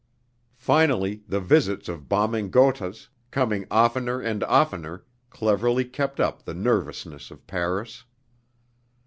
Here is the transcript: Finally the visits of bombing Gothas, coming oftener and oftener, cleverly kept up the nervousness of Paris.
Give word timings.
Finally 0.57 1.21
the 1.27 1.39
visits 1.39 1.87
of 1.87 2.09
bombing 2.09 2.49
Gothas, 2.49 3.07
coming 3.29 3.67
oftener 3.69 4.19
and 4.19 4.43
oftener, 4.45 5.05
cleverly 5.29 5.85
kept 5.85 6.19
up 6.19 6.41
the 6.43 6.55
nervousness 6.55 7.29
of 7.29 7.45
Paris. 7.45 8.03